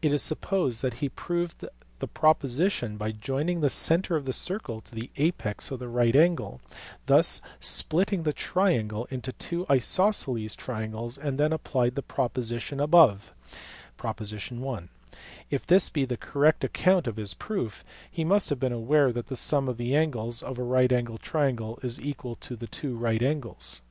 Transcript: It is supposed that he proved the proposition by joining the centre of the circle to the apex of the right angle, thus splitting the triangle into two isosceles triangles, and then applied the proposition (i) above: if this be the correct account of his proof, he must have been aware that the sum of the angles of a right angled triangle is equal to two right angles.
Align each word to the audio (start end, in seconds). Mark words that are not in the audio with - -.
It 0.00 0.14
is 0.14 0.22
supposed 0.22 0.80
that 0.80 0.94
he 1.04 1.10
proved 1.10 1.62
the 1.98 2.08
proposition 2.08 2.96
by 2.96 3.12
joining 3.12 3.60
the 3.60 3.68
centre 3.68 4.16
of 4.16 4.24
the 4.24 4.32
circle 4.32 4.80
to 4.80 4.94
the 4.94 5.10
apex 5.16 5.70
of 5.70 5.78
the 5.78 5.88
right 5.90 6.16
angle, 6.16 6.62
thus 7.04 7.42
splitting 7.60 8.22
the 8.22 8.32
triangle 8.32 9.04
into 9.10 9.32
two 9.32 9.66
isosceles 9.68 10.56
triangles, 10.56 11.18
and 11.18 11.36
then 11.38 11.52
applied 11.52 11.96
the 11.96 12.02
proposition 12.02 12.80
(i) 12.80 12.84
above: 12.84 13.34
if 15.50 15.66
this 15.66 15.90
be 15.90 16.06
the 16.06 16.16
correct 16.16 16.64
account 16.64 17.06
of 17.06 17.16
his 17.18 17.34
proof, 17.34 17.84
he 18.10 18.24
must 18.24 18.48
have 18.48 18.58
been 18.58 18.72
aware 18.72 19.12
that 19.12 19.26
the 19.26 19.36
sum 19.36 19.68
of 19.68 19.76
the 19.76 19.94
angles 19.94 20.42
of 20.42 20.58
a 20.58 20.62
right 20.64 20.92
angled 20.92 21.20
triangle 21.20 21.78
is 21.82 22.00
equal 22.00 22.36
to 22.36 22.56
two 22.56 22.96
right 22.96 23.22
angles. 23.22 23.82